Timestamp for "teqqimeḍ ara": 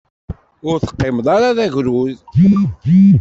0.79-1.57